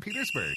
[0.00, 0.54] Petersburg.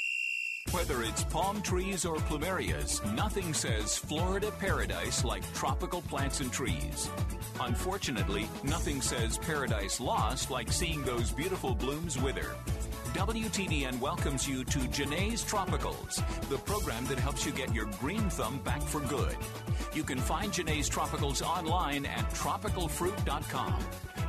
[0.71, 7.09] Whether it's palm trees or plumerias, nothing says Florida paradise like tropical plants and trees.
[7.59, 12.55] Unfortunately, nothing says paradise lost like seeing those beautiful blooms wither.
[13.13, 16.15] WTBN welcomes you to Jene's Tropicals,
[16.47, 19.35] the program that helps you get your green thumb back for good.
[19.93, 23.79] You can find Jene's Tropicals online at tropicalfruit.com.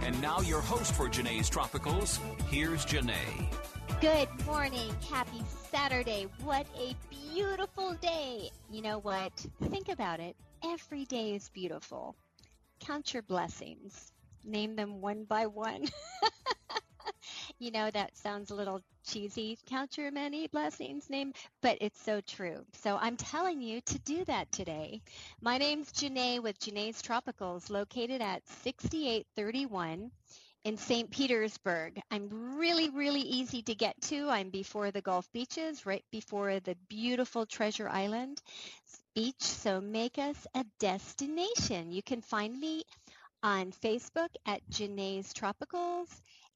[0.03, 2.19] And now, your host for Jene's Tropicals,
[2.51, 3.47] here's Jene.
[4.01, 4.95] Good morning.
[5.11, 6.27] Happy Saturday.
[6.45, 8.51] What a beautiful day.
[8.71, 9.33] You know what?
[9.71, 10.37] Think about it.
[10.63, 12.15] Every day is beautiful.
[12.79, 14.13] Count your blessings.
[14.45, 15.87] Name them one by one.
[17.59, 19.59] you know, that sounds a little cheesy.
[19.65, 22.67] Count your many blessings, name, but it's so true.
[22.75, 25.01] So I'm telling you to do that today.
[25.41, 30.11] My name's Jene with Jene's Tropicals, located at 6831
[30.67, 31.09] in St.
[31.13, 32.01] Petersburg.
[32.11, 34.29] I'm really, really easy to get to.
[34.29, 38.43] I'm before the Gulf beaches, right before the beautiful Treasure Island
[39.15, 39.41] beach.
[39.43, 41.93] So make us a destination.
[41.93, 42.83] You can find me
[43.45, 46.09] on Facebook at Jene's Tropicals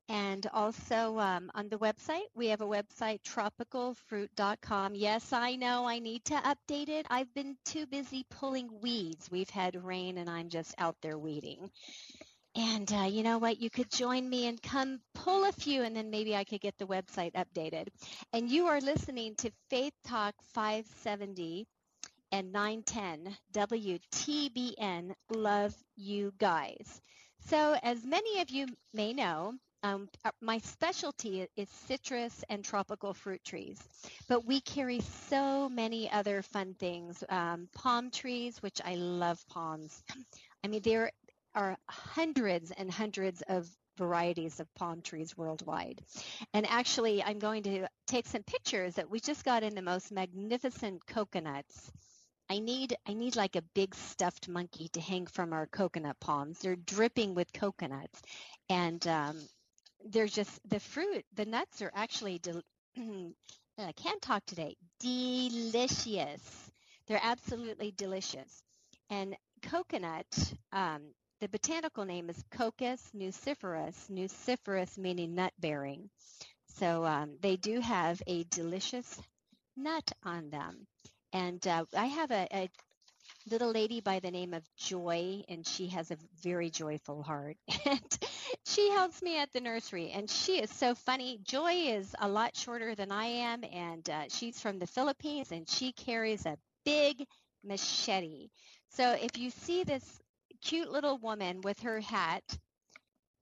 [0.08, 4.96] and also um, on the website, we have a website, tropicalfruit.com.
[4.96, 7.06] Yes, I know I need to update it.
[7.08, 9.30] I've been too busy pulling weeds.
[9.30, 11.70] We've had rain and I'm just out there weeding.
[12.56, 13.60] And uh, you know what?
[13.60, 16.76] You could join me and come pull a few, and then maybe I could get
[16.78, 17.88] the website updated.
[18.32, 21.66] And you are listening to Faith Talk 570
[22.32, 25.12] and 910 WTBN.
[25.30, 27.00] Love you guys.
[27.46, 33.14] So, as many of you may know, um, uh, my specialty is citrus and tropical
[33.14, 33.78] fruit trees,
[34.28, 37.24] but we carry so many other fun things.
[37.28, 40.02] Um, palm trees, which I love palms.
[40.62, 41.10] I mean, there
[41.54, 46.00] are hundreds and hundreds of varieties of palm trees worldwide.
[46.54, 50.10] And actually, I'm going to take some pictures that we just got in the most
[50.10, 51.92] magnificent coconuts.
[52.48, 56.58] I need I need like a big stuffed monkey to hang from our coconut palms.
[56.58, 58.22] They're dripping with coconuts,
[58.68, 59.38] and um,
[60.04, 61.24] they're just the fruit.
[61.34, 62.40] The nuts are actually.
[63.78, 64.76] I can't talk today.
[64.98, 66.70] Delicious.
[67.06, 68.62] They're absolutely delicious.
[69.10, 71.02] And coconut, um,
[71.40, 74.10] the botanical name is Cocos nuciferus.
[74.10, 76.10] Nuciferus meaning nut bearing.
[76.78, 79.18] So um, they do have a delicious
[79.74, 80.86] nut on them.
[81.32, 82.68] And uh, I have a, a
[83.50, 87.56] little lady by the name of Joy, and she has a very joyful heart.
[87.86, 88.18] And
[88.66, 91.40] she helps me at the nursery, and she is so funny.
[91.42, 95.68] Joy is a lot shorter than I am, and uh, she's from the Philippines, and
[95.68, 97.24] she carries a big
[97.64, 98.48] machete.
[98.90, 100.20] So if you see this
[100.62, 102.44] cute little woman with her hat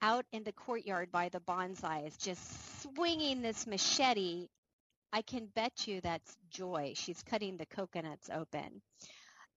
[0.01, 4.47] out in the courtyard by the bonsais, just swinging this machete,
[5.13, 6.93] I can bet you that's Joy.
[6.95, 8.83] She's cutting the coconuts open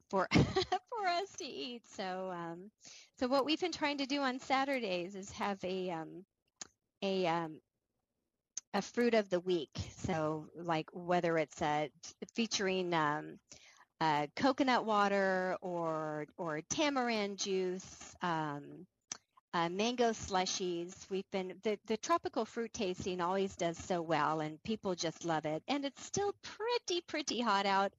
[0.10, 1.82] for for us to eat.
[1.96, 2.72] So um,
[3.20, 6.26] so what we've been trying to do on Saturdays is have a um,
[7.02, 7.60] a um,
[8.74, 9.72] a fruit of the week.
[9.98, 11.90] So like whether it's a
[12.36, 13.40] featuring um,
[14.02, 18.16] uh, coconut water or or tamarind juice.
[18.22, 18.88] Um,
[19.54, 20.94] uh, mango slushies.
[21.10, 25.46] We've been the, the tropical fruit tasting always does so well, and people just love
[25.46, 25.62] it.
[25.68, 27.92] And it's still pretty pretty hot out,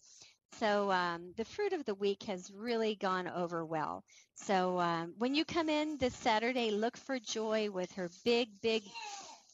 [0.59, 4.03] so um, the fruit of the week has really gone over well.
[4.35, 8.83] So um, when you come in this Saturday, look for Joy with her big, big.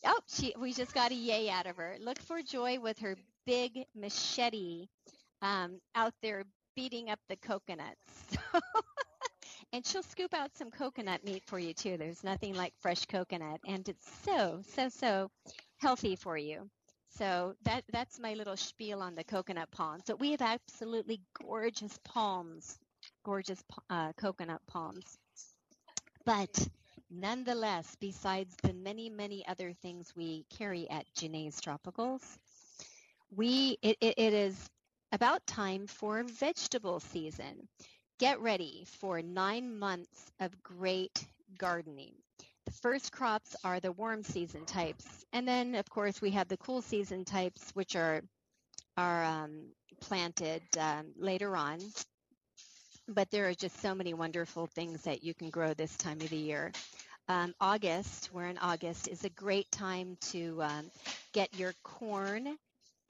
[0.07, 1.97] Oh, she, we just got a yay out of her.
[2.01, 4.87] Look for Joy with her big machete
[5.43, 6.45] um, out there
[6.77, 8.37] beating up the coconuts.
[9.73, 11.97] and she'll scoop out some coconut meat for you too.
[11.97, 15.31] There's nothing like fresh coconut, and it's so, so, so
[15.79, 16.69] healthy for you.
[17.11, 20.05] So that that's my little spiel on the coconut palms.
[20.07, 22.79] So we have absolutely gorgeous palms,
[23.25, 25.19] gorgeous uh, coconut palms.
[26.25, 26.69] But
[27.11, 32.23] nonetheless, besides the many many other things we carry at Jene's Tropicals,
[33.35, 34.71] we it, it, it is
[35.13, 37.69] about time for vegetable season.
[38.19, 41.27] Get ready for nine months of great
[41.59, 42.13] gardening.
[42.67, 46.57] The first crops are the warm season types, and then of course we have the
[46.59, 48.23] cool season types, which are
[48.97, 51.79] are um, planted um, later on.
[53.09, 56.29] But there are just so many wonderful things that you can grow this time of
[56.29, 56.73] the year.
[57.29, 60.91] Um, August, we're in August, is a great time to um,
[61.33, 62.57] get your corn,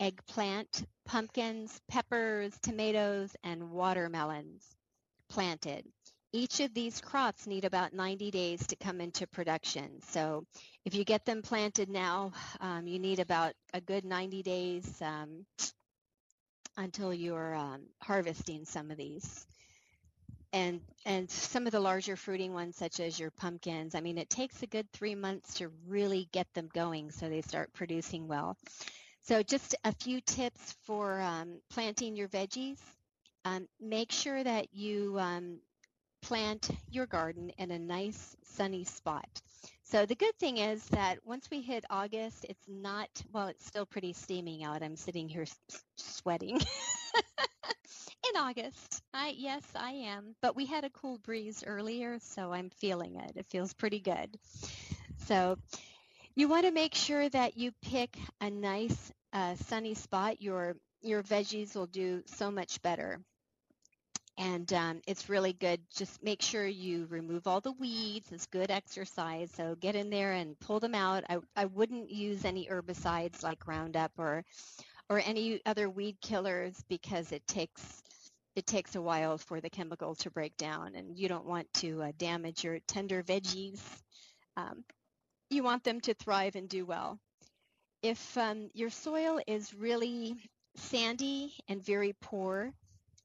[0.00, 4.64] eggplant, pumpkins, peppers, tomatoes, and watermelons
[5.28, 5.84] planted.
[6.32, 10.02] Each of these crops need about 90 days to come into production.
[10.10, 10.44] So
[10.84, 15.46] if you get them planted now, um, you need about a good 90 days um,
[16.76, 19.46] until you're um, harvesting some of these.
[20.52, 24.30] And and some of the larger fruiting ones, such as your pumpkins, I mean, it
[24.30, 28.56] takes a good three months to really get them going so they start producing well.
[29.28, 32.78] So just a few tips for um, planting your veggies.
[33.44, 35.58] Um, make sure that you um,
[36.22, 39.28] plant your garden in a nice sunny spot.
[39.84, 43.84] So the good thing is that once we hit August, it's not, well, it's still
[43.84, 44.82] pretty steaming out.
[44.82, 45.44] I'm sitting here
[45.98, 46.56] sweating
[48.34, 49.02] in August.
[49.12, 50.36] I, yes, I am.
[50.40, 53.32] But we had a cool breeze earlier, so I'm feeling it.
[53.36, 54.38] It feels pretty good.
[55.26, 55.58] So
[56.38, 60.40] you want to make sure that you pick a nice uh, sunny spot.
[60.40, 63.20] Your your veggies will do so much better
[64.38, 65.80] and um, it's really good.
[65.94, 68.30] Just make sure you remove all the weeds.
[68.30, 69.50] It's good exercise.
[69.56, 71.24] So get in there and pull them out.
[71.28, 74.44] I, I wouldn't use any herbicides like Roundup or
[75.10, 78.02] or any other weed killers because it takes
[78.54, 82.02] it takes a while for the chemical to break down, and you don't want to
[82.02, 83.80] uh, damage your tender veggies.
[84.56, 84.84] Um,
[85.50, 87.18] you want them to thrive and do well.
[88.02, 90.36] If um, your soil is really
[90.76, 92.72] sandy and very poor,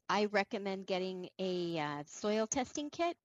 [0.09, 3.15] I recommend getting a uh, soil testing kit,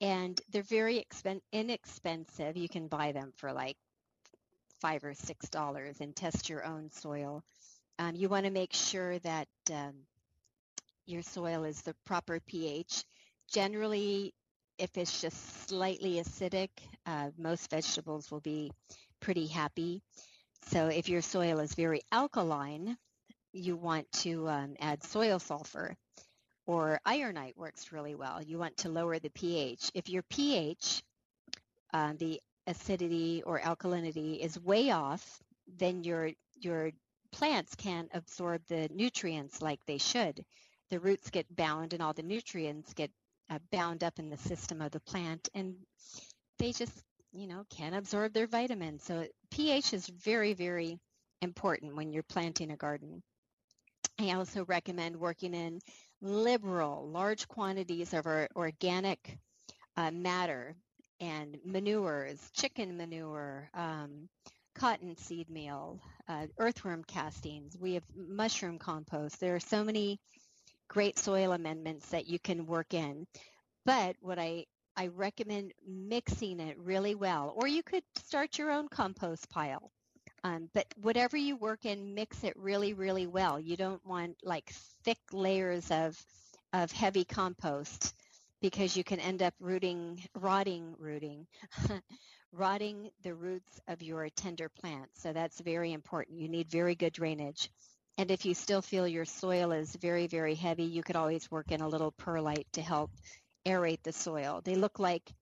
[0.00, 2.56] and they're very expen- inexpensive.
[2.56, 3.76] You can buy them for like
[4.80, 7.42] five or six dollars and test your own soil.
[7.98, 9.94] Um, you want to make sure that um,
[11.06, 13.04] your soil is the proper pH.
[13.52, 14.32] Generally,
[14.82, 16.70] if it's just slightly acidic,
[17.06, 18.72] uh, most vegetables will be
[19.20, 20.02] pretty happy.
[20.70, 22.96] So if your soil is very alkaline,
[23.52, 25.94] you want to um, add soil sulfur
[26.66, 28.42] or ironite works really well.
[28.42, 29.92] You want to lower the pH.
[29.94, 31.04] If your pH,
[31.94, 35.40] uh, the acidity or alkalinity is way off,
[35.78, 36.30] then your
[36.60, 36.90] your
[37.30, 40.44] plants can't absorb the nutrients like they should.
[40.90, 43.12] The roots get bound and all the nutrients get
[43.52, 45.74] uh, bound up in the system of the plant and
[46.58, 46.92] they just,
[47.32, 49.04] you know, can't absorb their vitamins.
[49.04, 50.98] So pH is very, very
[51.42, 53.22] important when you're planting a garden.
[54.18, 55.80] I also recommend working in
[56.20, 59.38] liberal, large quantities of organic
[59.96, 60.74] uh, matter
[61.20, 64.28] and manures, chicken manure, um,
[64.74, 67.76] cotton seed meal, uh, earthworm castings.
[67.78, 69.40] We have mushroom compost.
[69.40, 70.20] There are so many
[70.88, 73.26] great soil amendments that you can work in.
[73.84, 78.88] But what I I recommend mixing it really well, or you could start your own
[78.88, 79.90] compost pile.
[80.44, 83.60] Um, but whatever you work in, mix it really, really well.
[83.60, 84.70] You don't want like
[85.04, 86.24] thick layers of
[86.72, 88.14] of heavy compost
[88.60, 91.46] because you can end up rooting, rotting, rooting,
[92.52, 95.20] rotting the roots of your tender plants.
[95.22, 96.40] So that's very important.
[96.40, 97.70] You need very good drainage.
[98.18, 101.72] And if you still feel your soil is very, very heavy, you could always work
[101.72, 103.10] in a little perlite to help
[103.66, 104.60] aerate the soil.
[104.64, 105.32] They look like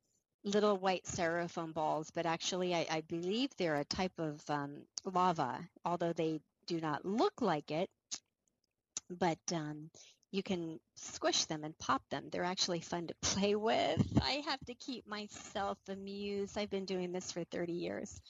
[0.45, 5.69] little white styrofoam balls, but actually I, I believe they're a type of um, lava,
[5.85, 7.91] although they do not look like it.
[9.11, 9.91] But um,
[10.31, 12.29] you can squish them and pop them.
[12.31, 14.19] They're actually fun to play with.
[14.23, 16.57] I have to keep myself amused.
[16.57, 18.21] I've been doing this for 30 years.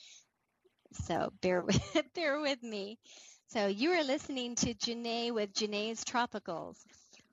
[0.92, 1.80] So bear with,
[2.14, 2.99] bear with me.
[3.52, 6.76] So you are listening to Jene with Jene's Tropicals,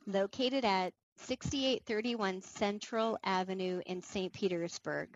[0.07, 4.33] located at 6831 Central Avenue in St.
[4.33, 5.09] Petersburg.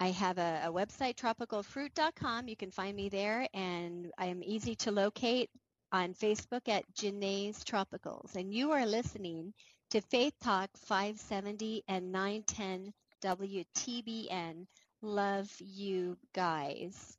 [0.00, 2.48] I have a, a website, tropicalfruit.com.
[2.48, 5.48] You can find me there, and I am easy to locate
[5.92, 8.34] on Facebook at Jene's Tropicals.
[8.34, 9.54] And you are listening
[9.90, 14.66] to Faith Talk 570 and 910 WTBN.
[15.02, 17.16] Love you guys.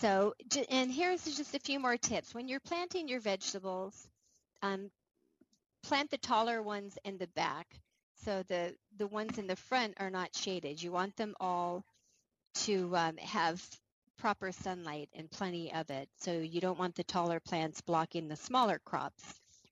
[0.00, 0.34] So,
[0.70, 2.34] and here's just a few more tips.
[2.34, 4.08] When you're planting your vegetables,
[4.62, 4.90] um,
[5.84, 7.66] plant the taller ones in the back.
[8.24, 10.82] So the, the ones in the front are not shaded.
[10.82, 11.84] You want them all
[12.64, 13.62] to um, have
[14.18, 16.08] proper sunlight and plenty of it.
[16.18, 19.22] So you don't want the taller plants blocking the smaller crops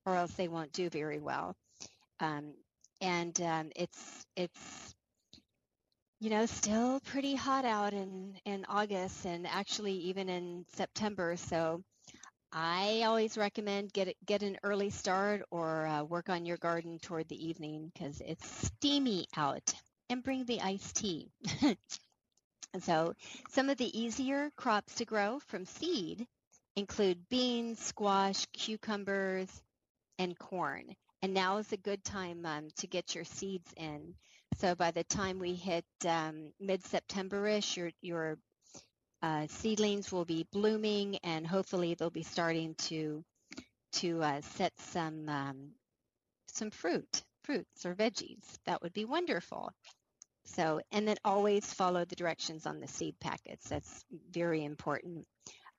[0.04, 1.56] or else they won't do very well.
[2.20, 2.54] Um,
[3.00, 4.94] and um, it's it's
[6.22, 11.34] you know, still pretty hot out in, in August and actually even in September.
[11.36, 11.82] So
[12.52, 17.28] I always recommend get get an early start or uh, work on your garden toward
[17.28, 19.74] the evening because it's steamy out.
[20.10, 21.32] And bring the iced tea.
[22.80, 23.14] so
[23.50, 26.24] some of the easier crops to grow from seed
[26.76, 29.48] include beans, squash, cucumbers,
[30.20, 30.84] and corn.
[31.22, 34.14] And now is a good time um, to get your seeds in.
[34.58, 38.38] So by the time we hit um, mid-September-ish, your your
[39.22, 43.24] uh, seedlings will be blooming, and hopefully they'll be starting to
[43.92, 45.70] to uh, set some um,
[46.46, 48.44] some fruit, fruits or veggies.
[48.66, 49.72] That would be wonderful.
[50.44, 53.68] So, and then always follow the directions on the seed packets.
[53.68, 55.24] That's very important.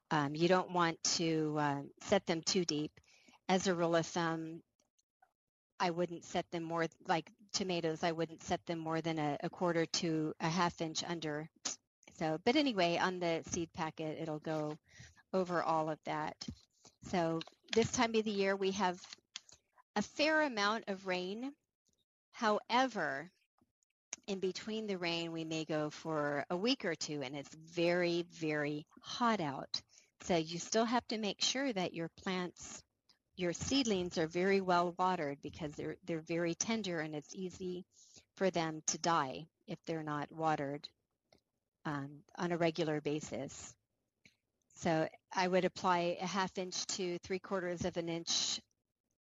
[0.10, 2.92] Um, you don't want to uh, set them too deep.
[3.50, 4.62] As a rule of thumb,
[5.80, 8.04] I wouldn't set them more like tomatoes.
[8.04, 11.48] I wouldn't set them more than a, a quarter to a half inch under.
[12.20, 14.78] So, but anyway, on the seed packet, it'll go
[15.34, 16.36] over all of that.
[17.10, 17.40] So
[17.74, 19.00] this time of the year, we have
[19.96, 21.54] a fair amount of rain.
[22.32, 23.32] However,
[24.28, 28.26] in between the rain, we may go for a week or two, and it's very,
[28.32, 29.82] very hot out.
[30.22, 32.82] So you still have to make sure that your plants
[33.36, 37.86] your seedlings are very well watered because they're they're very tender and it's easy
[38.36, 40.88] for them to die if they're not watered
[41.86, 43.74] um, on a regular basis.
[44.76, 48.60] So I would apply a half inch to three quarters of an inch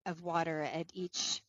[0.06, 1.42] of water at each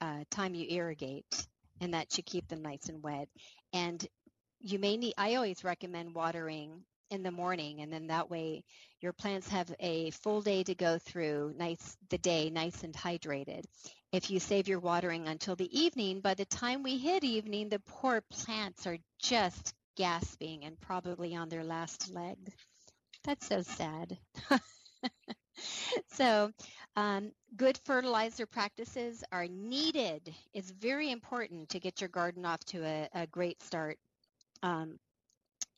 [0.00, 1.46] uh, time you irrigate,
[1.80, 3.28] and that should keep them nice and wet.
[3.72, 4.04] And
[4.60, 8.64] you may need, I always recommend watering in the morning and then that way
[9.00, 13.64] your plants have a full day to go through nice the day nice and hydrated.
[14.12, 17.80] If you save your watering until the evening by the time we hit evening the
[17.80, 22.38] poor plants are just gasping and probably on their last leg.
[23.24, 24.18] That's so sad.
[26.12, 26.52] So
[26.96, 30.34] um, good fertilizer practices are needed.
[30.52, 33.98] It's very important to get your garden off to a, a great start.
[34.62, 34.98] Um,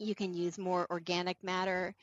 [0.03, 1.95] you can use more organic matter.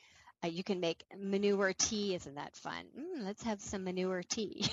[0.42, 2.14] Uh, you can make manure tea.
[2.14, 2.84] Isn't that fun?
[2.98, 4.64] Mm, let's have some manure tea.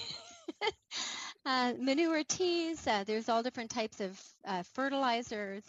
[1.46, 5.64] uh, manure teas, uh, there's all different types of uh, fertilizers.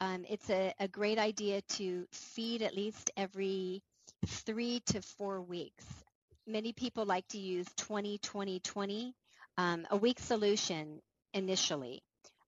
[0.00, 3.82] Um, it's a, a great idea to feed at least every
[4.26, 5.84] three to four weeks.
[6.46, 9.14] Many people like to use 20 20 20,
[9.56, 11.00] um, a week solution
[11.32, 12.02] initially,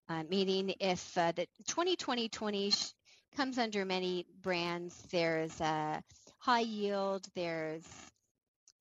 [0.09, 2.73] uh, meaning if uh, the 20 20 20
[3.37, 4.95] comes under many brands.
[5.11, 6.01] There's uh,
[6.39, 7.27] Hi-Yield.
[7.35, 7.85] There's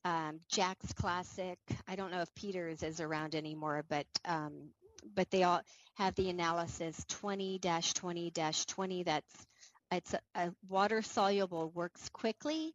[0.05, 1.59] um, Jack's Classic.
[1.87, 4.69] I don't know if Peters is around anymore, but um,
[5.13, 5.61] but they all
[5.95, 9.05] have the analysis 20-20-20.
[9.05, 9.47] That's
[9.91, 12.73] it's a, a water soluble, works quickly.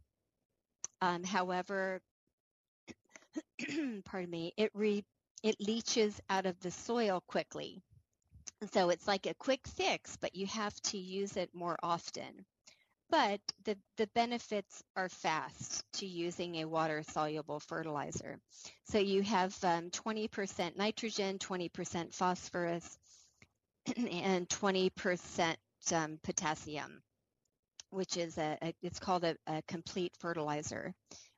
[1.01, 2.01] Um, however,
[4.05, 5.03] pardon me, it re
[5.43, 7.83] it leaches out of the soil quickly.
[8.73, 12.45] So it's like a quick fix, but you have to use it more often.
[13.09, 18.39] But the, the benefits are fast to using a water soluble fertilizer.
[18.85, 22.99] So you have um, 20% nitrogen, 20% phosphorus,
[23.97, 25.57] and 20%
[25.93, 27.03] um, potassium,
[27.91, 30.95] which is a, a it's called a, a, complete fertilizer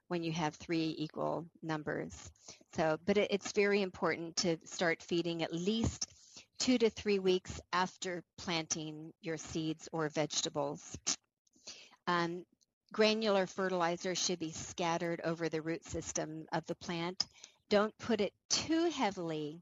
[0.08, 2.30] when you have three equal numbers.
[2.74, 6.11] So, but it, it's very important to start feeding at least
[6.62, 10.96] two to three weeks after planting your seeds or vegetables.
[12.06, 12.44] Um,
[12.92, 17.26] granular fertilizer should be scattered over the root system of the plant.
[17.68, 19.60] Don't put it too heavily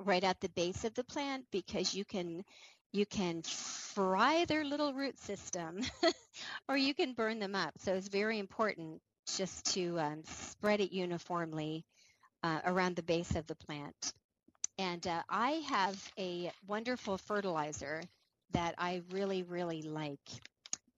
[0.00, 2.44] right at the base of the plant because you can
[2.92, 5.80] you can fry their little root system
[6.68, 7.72] or you can burn them up.
[7.78, 9.00] So it's very important
[9.34, 11.86] just to um, spread it uniformly
[12.42, 14.12] uh, around the base of the plant.
[14.78, 18.02] And uh, I have a wonderful fertilizer
[18.52, 20.20] that I really, really like.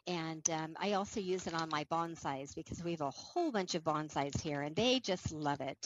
[0.07, 3.75] And um, I also use it on my bonsais because we have a whole bunch
[3.75, 5.79] of bonsais here and they just love it.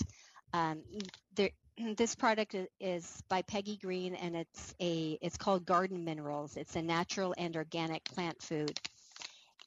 [0.53, 0.83] Um,
[1.97, 6.57] this product is by Peggy Green and it's a it's called Garden Minerals.
[6.57, 8.79] It's a natural and organic plant food.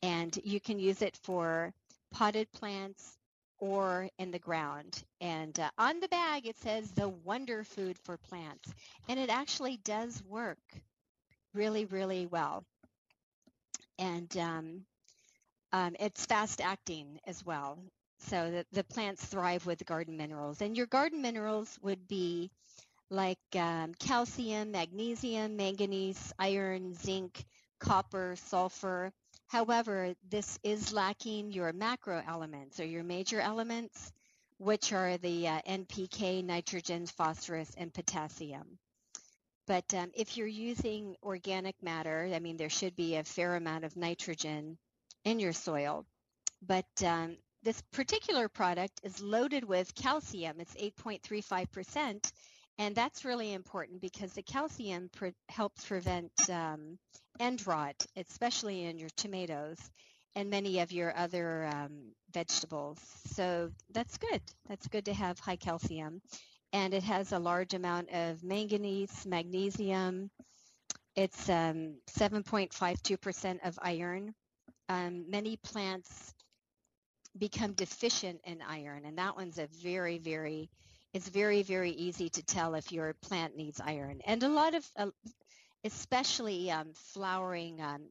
[0.03, 1.73] And you can use it for
[2.11, 3.17] potted plants,
[3.61, 5.01] or in the ground.
[5.21, 8.73] And uh, on the bag, it says the wonder food for plants.
[9.07, 10.57] And it actually does work
[11.53, 12.65] really, really well.
[13.99, 14.81] And um,
[15.71, 17.79] um, it's fast acting as well.
[18.19, 20.61] So the, the plants thrive with garden minerals.
[20.61, 22.51] And your garden minerals would be
[23.11, 27.45] like um, calcium, magnesium, manganese, iron, zinc,
[27.79, 29.11] copper, sulfur.
[29.51, 34.13] However, this is lacking your macro elements or your major elements,
[34.59, 38.79] which are the uh, NPK, nitrogen, phosphorus, and potassium.
[39.67, 43.83] But um, if you're using organic matter, I mean, there should be a fair amount
[43.83, 44.77] of nitrogen
[45.25, 46.05] in your soil.
[46.61, 50.61] But um, this particular product is loaded with calcium.
[50.61, 52.31] It's 8.35%.
[52.77, 56.97] And that's really important because the calcium pre- helps prevent um,
[57.39, 59.77] end rot, especially in your tomatoes
[60.35, 62.99] and many of your other um, vegetables.
[63.33, 64.41] So that's good.
[64.67, 66.21] That's good to have high calcium.
[66.73, 70.31] And it has a large amount of manganese, magnesium.
[71.15, 74.33] It's um, 7.52% of iron.
[74.87, 76.33] Um, many plants
[77.37, 80.69] become deficient in iron, and that one's a very, very
[81.13, 84.21] it's very, very easy to tell if your plant needs iron.
[84.25, 85.07] And a lot of, uh,
[85.83, 88.03] especially um, flowering um,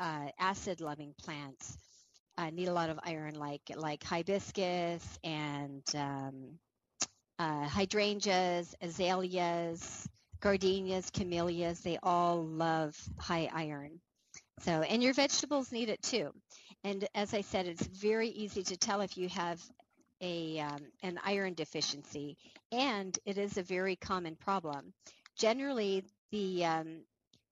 [0.00, 1.76] uh, acid-loving plants,
[2.38, 6.58] uh, need a lot of iron, like like hibiscus and um,
[7.38, 10.08] uh, hydrangeas, azaleas,
[10.40, 11.80] gardenias, camellias.
[11.80, 14.00] They all love high iron.
[14.60, 16.32] So, and your vegetables need it too.
[16.84, 19.60] And as I said, it's very easy to tell if you have
[20.20, 22.36] a um, an iron deficiency,
[22.72, 24.92] and it is a very common problem.
[25.36, 27.00] Generally, the um,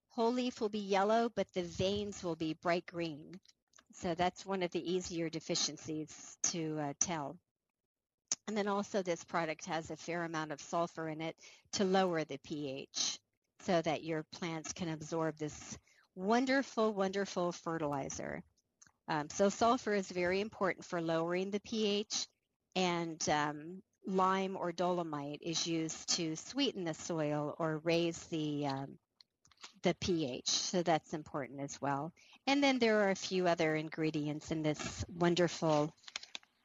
[0.09, 3.38] whole leaf will be yellow, but the veins will be bright green.
[3.92, 7.37] So that's one of the easier deficiencies to uh, tell.
[8.47, 11.37] And then also this product has a fair amount of sulfur in it
[11.73, 13.18] to lower the pH
[13.61, 15.78] so that your plants can absorb this
[16.14, 18.42] wonderful, wonderful fertilizer.
[19.09, 22.26] Um, so sulfur is very important for lowering the pH
[22.76, 28.99] and um, lime or dolomite is used to sweeten the soil or raise the um,
[29.83, 30.49] the pH.
[30.49, 32.12] So that's important as well.
[32.47, 35.93] And then there are a few other ingredients in this wonderful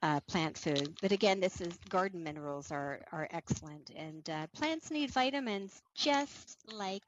[0.01, 0.95] uh, plant food.
[1.01, 6.57] But again, this is garden minerals are are excellent, and uh, plants need vitamins just
[6.73, 7.03] like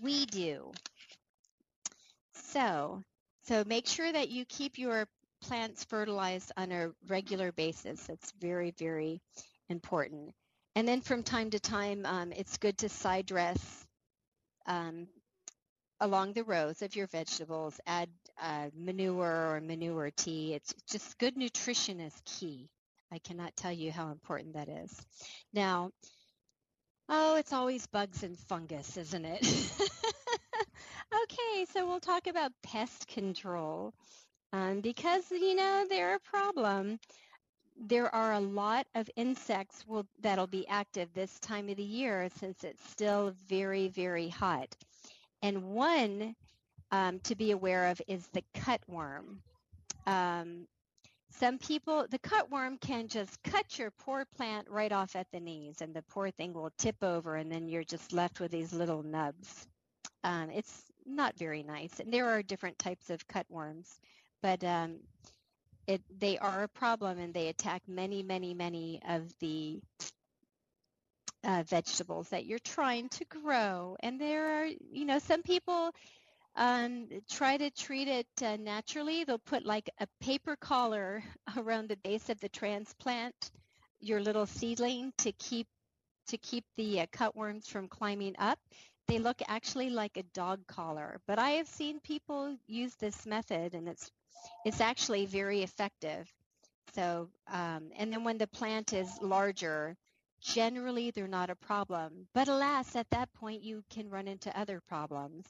[0.00, 0.72] we do.
[2.34, 3.02] So,
[3.42, 5.06] so make sure that you keep your
[5.42, 8.00] plants fertilized on a regular basis.
[8.06, 9.20] That's very, very
[9.68, 10.32] important.
[10.74, 13.86] And then from time to time, um, it's good to side dress
[14.66, 15.06] um,
[16.00, 17.78] along the rows of your vegetables.
[17.86, 18.08] Add
[18.40, 20.54] uh, manure or manure tea.
[20.54, 22.70] It's just good nutrition is key.
[23.12, 24.98] I cannot tell you how important that is.
[25.52, 25.90] Now,
[27.10, 29.42] oh, it's always bugs and fungus, isn't it?
[31.22, 33.92] okay, so we'll talk about pest control
[34.52, 36.98] um, because you know they're a problem.
[37.76, 42.28] There are a lot of insects will, that'll be active this time of the year
[42.38, 44.68] since it's still very, very hot.
[45.42, 46.36] And one
[46.90, 49.38] um, to be aware of is the cutworm.
[50.06, 50.66] Um,
[51.30, 55.80] some people, the cutworm can just cut your poor plant right off at the knees,
[55.80, 59.02] and the poor thing will tip over, and then you're just left with these little
[59.02, 59.66] nubs.
[60.24, 61.98] Um, it's not very nice.
[61.98, 63.98] And there are different types of cutworms
[64.42, 64.96] but um,
[65.86, 69.80] it, they are a problem and they attack many, many, many of the
[71.44, 73.96] uh, vegetables that you're trying to grow.
[74.00, 75.92] And there are, you know, some people
[76.56, 79.24] um, try to treat it uh, naturally.
[79.24, 81.24] They'll put like a paper collar
[81.56, 83.50] around the base of the transplant,
[84.00, 85.66] your little seedling, to keep
[86.28, 88.58] to keep the uh, cutworms from climbing up.
[89.08, 93.74] They look actually like a dog collar, but I have seen people use this method,
[93.74, 94.10] and it's
[94.64, 96.32] it's actually very effective.
[96.94, 99.96] So, um, and then when the plant is larger,
[100.40, 102.26] generally they're not a problem.
[102.34, 105.46] But alas, at that point, you can run into other problems.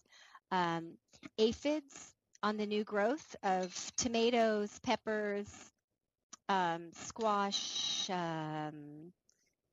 [0.51, 0.99] Um,
[1.39, 5.49] aphids on the new growth of tomatoes, peppers,
[6.49, 9.13] um, squash, um,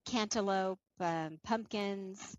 [0.06, 2.38] cantaloupe, um, pumpkins.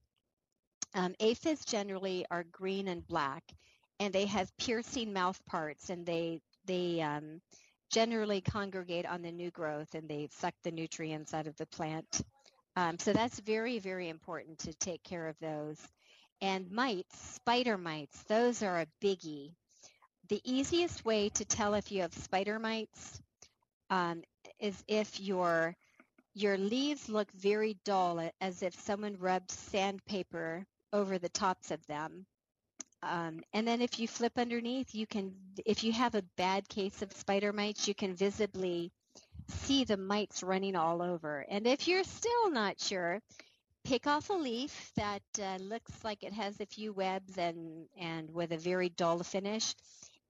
[0.95, 3.45] Um, aphids generally are green and black,
[4.01, 7.41] and they have piercing mouth parts, and they they um,
[7.91, 12.23] generally congregate on the new growth and they suck the nutrients out of the plant.
[12.77, 15.79] Um, so that's very, very important to take care of those.
[16.41, 19.53] And mites, spider mites, those are a biggie.
[20.29, 23.21] The easiest way to tell if you have spider mites
[23.91, 24.23] um,
[24.61, 25.75] is if your
[26.35, 32.25] your leaves look very dull, as if someone rubbed sandpaper over the tops of them.
[33.03, 35.33] Um, and then if you flip underneath, you can,
[35.65, 38.93] if you have a bad case of spider mites, you can visibly
[39.49, 41.45] see the mites running all over.
[41.49, 43.21] And if you're still not sure,
[43.85, 48.31] pick off a leaf that uh, looks like it has a few webs and and
[48.33, 49.75] with a very dull finish,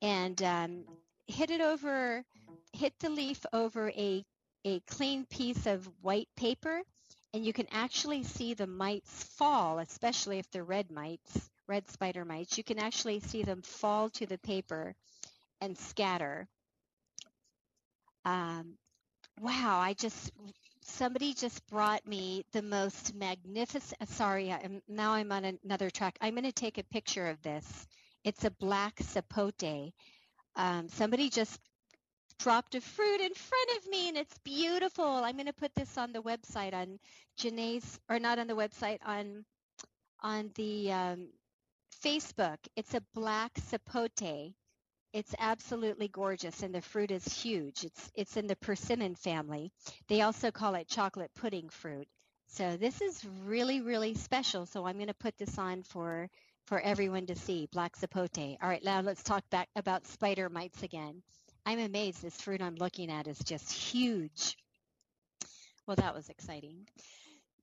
[0.03, 0.85] and um,
[1.27, 2.25] hit it over,
[2.73, 4.25] hit the leaf over a
[4.65, 6.83] a clean piece of white paper,
[7.35, 12.25] and you can actually see the mites fall, especially if they're red mites, red spider
[12.25, 12.59] mites.
[12.59, 14.95] You can actually see them fall to the paper
[15.61, 16.49] and scatter.
[18.25, 18.75] Um,
[19.41, 20.33] wow, I just
[20.83, 24.09] somebody just brought me the most magnificent.
[24.09, 26.19] Sorry, I'm, now I'm on another track.
[26.21, 27.87] I'm going to take a picture of this.
[28.25, 29.93] It's a black sapote.
[30.57, 31.61] Um, somebody just
[32.41, 35.05] dropped a fruit in front of me and it's beautiful.
[35.05, 36.99] I'm going to put this on the website on
[37.37, 39.45] Jene's, or not on the website, on
[40.23, 41.29] on the um,
[42.05, 42.59] Facebook.
[42.77, 44.55] It's a black sapote.
[45.13, 47.85] It's absolutely gorgeous, and the fruit is huge.
[47.85, 49.73] It's it's in the persimmon family.
[50.09, 52.07] They also call it chocolate pudding fruit.
[52.47, 54.67] So this is really really special.
[54.67, 56.29] So I'm going to put this on for
[56.67, 57.69] for everyone to see.
[57.73, 58.57] Black sapote.
[58.63, 61.23] All right, now let's talk back about spider mites again.
[61.67, 62.23] I'm amazed.
[62.23, 64.57] This fruit I'm looking at is just huge.
[65.87, 66.87] Well, that was exciting.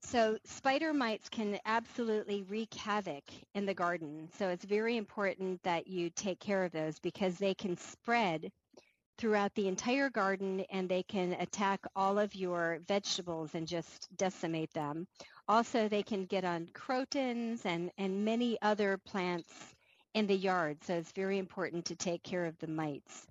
[0.09, 4.29] So spider mites can absolutely wreak havoc in the garden.
[4.37, 8.49] So it's very important that you take care of those because they can spread
[9.17, 14.71] throughout the entire garden and they can attack all of your vegetables and just decimate
[14.71, 15.07] them.
[15.49, 19.51] Also, they can get on crotons and, and many other plants
[20.13, 20.77] in the yard.
[20.85, 23.27] So it's very important to take care of the mites.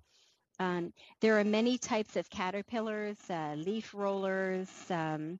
[0.59, 5.39] Um, there are many types of caterpillars, uh, leaf rollers, um,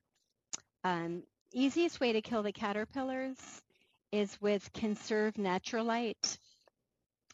[0.88, 1.22] um,
[1.52, 3.36] easiest way to kill the caterpillars
[4.10, 6.38] is with conserved Naturalyte.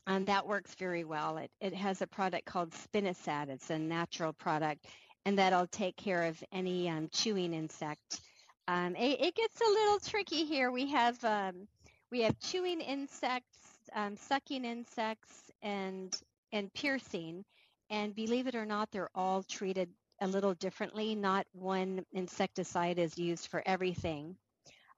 [0.07, 1.39] Um, that works very well.
[1.39, 3.49] It, it has a product called Spinosad.
[3.49, 4.87] It's a natural product,
[5.25, 8.21] and that'll take care of any um, chewing insect.
[8.67, 10.71] Um, it, it, gets a little tricky here.
[10.73, 11.69] We have um,
[12.11, 13.59] we have chewing insects,
[13.95, 16.15] um, sucking insects, and
[16.53, 17.45] and piercing.
[17.91, 19.91] And believe it or not, they're all treated
[20.21, 21.15] a little differently.
[21.15, 24.37] Not one insecticide is used for everything.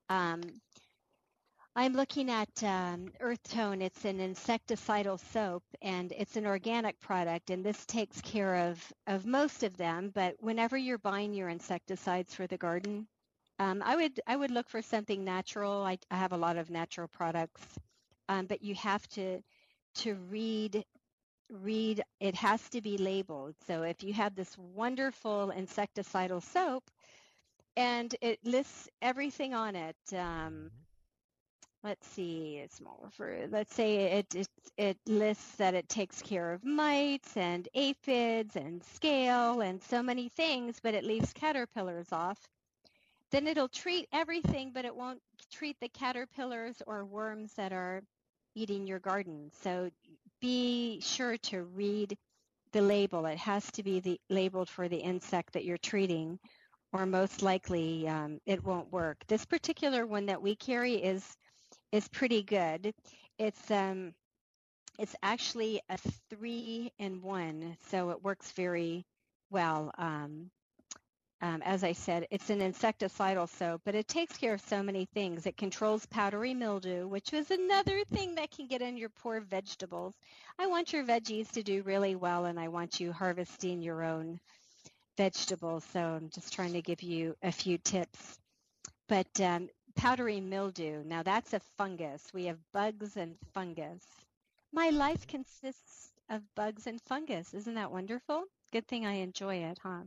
[0.09, 0.43] Um,
[1.79, 3.83] I'm looking at um, Earth Tone.
[3.83, 9.27] It's an insecticidal soap, and it's an organic product, and this takes care of, of
[9.27, 10.11] most of them.
[10.15, 13.07] But whenever you're buying your insecticides for the garden,
[13.59, 15.83] um, I would I would look for something natural.
[15.83, 17.63] I, I have a lot of natural products,
[18.29, 19.43] um, but you have to
[19.97, 20.83] to read
[21.51, 23.55] read it has to be labeled.
[23.67, 26.85] So if you have this wonderful insecticidal soap
[27.77, 30.71] and it lists everything on it, um,
[31.85, 36.53] let's see, it's more for, let's say it, it, it lists that it takes care
[36.53, 42.39] of mites and aphids and scale and so many things, but it leaves caterpillars off.
[43.31, 45.21] Then it'll treat everything, but it won't
[45.53, 48.03] treat the caterpillars or worms that are
[48.55, 49.51] eating your garden.
[49.63, 49.91] So
[50.40, 52.16] be sure to read
[52.72, 53.27] the label.
[53.27, 56.38] It has to be the, labeled for the insect that you're treating,
[56.92, 59.18] or most likely um, it won't work.
[59.29, 61.25] This particular one that we carry is
[61.92, 62.92] is pretty good.
[63.38, 64.12] It's um,
[64.99, 65.99] it's actually a
[66.31, 69.05] three in one, so it works very
[69.51, 69.90] well.
[69.99, 70.51] Um,
[71.42, 75.05] um, as I said, it's an insecticidal soap, but it takes care of so many
[75.07, 75.46] things.
[75.46, 80.14] It controls powdery mildew, which is another thing that can get in your poor vegetables.
[80.59, 84.40] I want your veggies to do really well, and I want you harvesting your own
[85.16, 85.85] vegetables.
[85.85, 88.38] So I'm just trying to give you a few tips.
[89.09, 92.31] But um, powdery mildew, now that's a fungus.
[92.35, 94.05] We have bugs and fungus.
[94.72, 97.55] My life consists of bugs and fungus.
[97.55, 98.44] Isn't that wonderful?
[98.72, 100.03] Good thing I enjoy it, huh?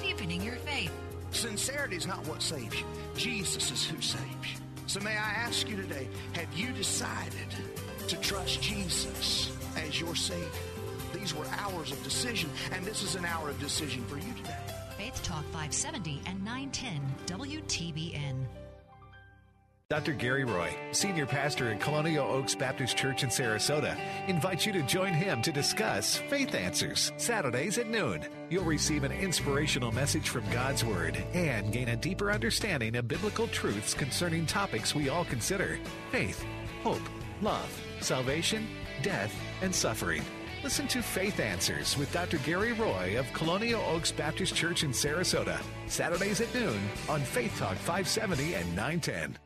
[0.00, 0.92] Deepening your faith.
[1.30, 2.86] Sincerity is not what saves you.
[3.16, 4.58] Jesus is who saves you.
[4.86, 7.48] So may I ask you today, have you decided
[8.08, 10.48] to trust Jesus as your Savior?
[11.12, 14.56] These were hours of decision, and this is an hour of decision for you today.
[14.96, 18.63] Faith Talk 570 and 910 WTBN.
[19.94, 20.12] Dr.
[20.12, 25.12] Gary Roy, Senior Pastor at Colonial Oaks Baptist Church in Sarasota, invites you to join
[25.12, 28.24] him to discuss Faith Answers, Saturdays at noon.
[28.50, 33.46] You'll receive an inspirational message from God's Word and gain a deeper understanding of biblical
[33.46, 35.78] truths concerning topics we all consider
[36.10, 36.44] faith,
[36.82, 37.08] hope,
[37.40, 38.66] love, salvation,
[39.00, 40.24] death, and suffering.
[40.64, 42.38] Listen to Faith Answers with Dr.
[42.38, 47.76] Gary Roy of Colonial Oaks Baptist Church in Sarasota, Saturdays at noon on Faith Talk
[47.76, 49.38] 570 and 910.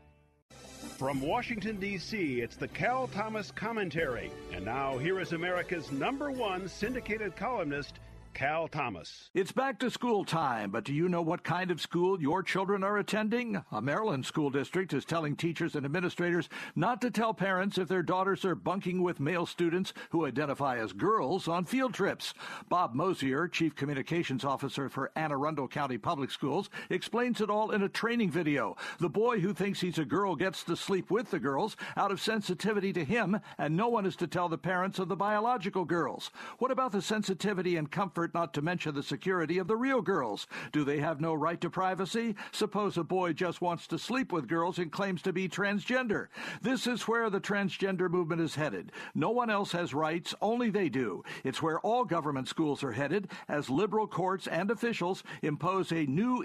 [0.99, 4.33] From Washington, D.C., it's the Cal Thomas Commentary.
[4.53, 8.01] And now, here is America's number one syndicated columnist,
[8.35, 9.31] Cal Thomas.
[9.35, 12.85] It's back to school time, but do you know what kind of school your children
[12.85, 13.63] are attending?
[13.73, 18.03] A Maryland school district is telling teachers and administrators not to tell parents if their
[18.03, 22.35] daughters are bunking with male students who identify as girls on field trips.
[22.69, 27.83] Bob Mosier, Chief Communications Officer for Anne Arundel County Public Schools, explains it all in
[27.83, 28.77] a training video.
[29.01, 32.21] The boy who thinks he's a girl gets to sleep with the girls out of
[32.21, 36.31] sensitivity to him, and no one is to tell the parents of the biological girls.
[36.59, 40.47] What about the sensitivity and comfort, not to mention the security of the real girls?
[40.73, 42.35] Do they have no right to privacy?
[42.53, 46.29] Suppose a boy just wants to sleep with girls and claims to be transgender.
[46.61, 48.93] This is where the transgender movement is headed.
[49.15, 51.23] No one else has rights, only they do.
[51.45, 56.45] It's where all government schools are headed as liberal courts and officials impose a new